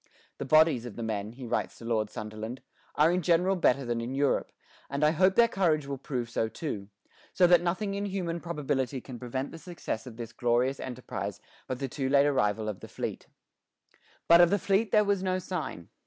"The 0.39 0.45
bodies 0.45 0.87
of 0.87 0.95
the 0.95 1.03
men," 1.03 1.33
he 1.33 1.45
writes 1.45 1.77
to 1.77 1.85
Lord 1.85 2.09
Sunderland, 2.09 2.63
"are 2.95 3.11
in 3.11 3.21
general 3.21 3.55
better 3.55 3.85
than 3.85 4.01
in 4.01 4.15
Europe, 4.15 4.51
and 4.89 5.03
I 5.03 5.11
hope 5.11 5.35
their 5.35 5.47
courage 5.47 5.85
will 5.85 5.99
prove 5.99 6.27
so 6.27 6.49
too; 6.49 6.89
so 7.33 7.45
that 7.45 7.61
nothing 7.61 7.93
in 7.93 8.05
human 8.07 8.39
probability 8.39 8.99
can 8.99 9.19
prevent 9.19 9.51
the 9.51 9.59
success 9.59 10.07
of 10.07 10.17
this 10.17 10.33
glorious 10.33 10.79
enterprise 10.79 11.39
but 11.67 11.77
the 11.77 11.87
too 11.87 12.09
late 12.09 12.25
arrival 12.25 12.67
of 12.67 12.79
the 12.79 12.87
fleet." 12.87 13.27
But 14.27 14.41
of 14.41 14.49
the 14.49 14.57
fleet 14.57 14.91
there 14.91 15.05
was 15.05 15.21
no 15.21 15.37
sign. 15.37 15.89